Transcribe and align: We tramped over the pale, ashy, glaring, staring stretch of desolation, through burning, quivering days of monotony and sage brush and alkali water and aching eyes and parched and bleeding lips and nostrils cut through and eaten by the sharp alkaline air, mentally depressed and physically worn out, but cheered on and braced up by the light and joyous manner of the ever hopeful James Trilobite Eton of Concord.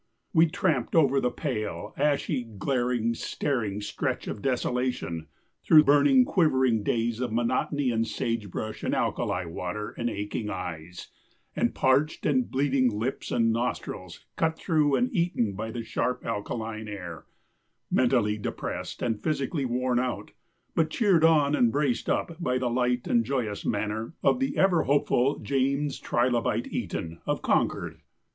We 0.33 0.47
tramped 0.47 0.95
over 0.95 1.21
the 1.21 1.29
pale, 1.29 1.93
ashy, 1.95 2.43
glaring, 2.57 3.13
staring 3.13 3.81
stretch 3.81 4.27
of 4.27 4.41
desolation, 4.41 5.27
through 5.63 5.83
burning, 5.83 6.25
quivering 6.25 6.81
days 6.81 7.19
of 7.19 7.31
monotony 7.31 7.91
and 7.91 8.07
sage 8.07 8.49
brush 8.49 8.81
and 8.81 8.95
alkali 8.95 9.45
water 9.45 9.91
and 9.91 10.09
aching 10.09 10.49
eyes 10.49 11.09
and 11.55 11.75
parched 11.75 12.25
and 12.25 12.49
bleeding 12.49 12.89
lips 12.89 13.29
and 13.31 13.53
nostrils 13.53 14.25
cut 14.37 14.57
through 14.57 14.95
and 14.95 15.13
eaten 15.15 15.53
by 15.53 15.69
the 15.69 15.83
sharp 15.83 16.25
alkaline 16.25 16.87
air, 16.87 17.25
mentally 17.91 18.39
depressed 18.39 19.03
and 19.03 19.21
physically 19.21 19.65
worn 19.65 19.99
out, 19.99 20.31
but 20.73 20.89
cheered 20.89 21.23
on 21.23 21.53
and 21.53 21.71
braced 21.71 22.09
up 22.09 22.41
by 22.41 22.57
the 22.57 22.71
light 22.71 23.05
and 23.07 23.23
joyous 23.23 23.67
manner 23.67 24.15
of 24.23 24.39
the 24.39 24.57
ever 24.57 24.81
hopeful 24.81 25.37
James 25.37 25.99
Trilobite 25.99 26.73
Eton 26.73 27.19
of 27.27 27.43
Concord. 27.43 28.01